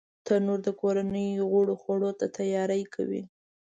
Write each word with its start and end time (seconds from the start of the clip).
تنور 0.25 0.59
د 0.67 0.69
کورنۍ 0.81 1.27
غړو 1.51 1.75
خوړو 1.81 2.11
ته 2.19 2.25
تیاری 2.37 2.83
کوي 2.93 3.21